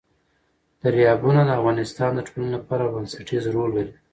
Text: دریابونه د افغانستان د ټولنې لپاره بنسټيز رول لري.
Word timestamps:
دریابونه 0.81 1.41
د 1.45 1.49
افغانستان 1.59 2.11
د 2.15 2.19
ټولنې 2.27 2.49
لپاره 2.55 2.91
بنسټيز 2.93 3.43
رول 3.55 3.69
لري. 3.77 3.93